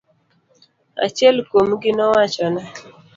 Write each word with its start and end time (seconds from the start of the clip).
Achiel 1.05 1.37
kuomgi 1.49 1.89
nowachone. 1.97 2.61